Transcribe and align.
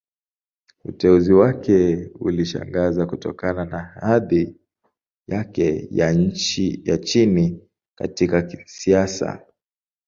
Uteuzi 0.83 1.33
wake 1.33 2.09
ulishangaza, 2.19 3.05
kutokana 3.05 3.65
na 3.65 3.79
hadhi 3.79 4.55
yake 5.27 5.87
ya 5.91 6.17
chini 6.99 7.69
katika 7.95 8.47
siasa. 8.65 9.45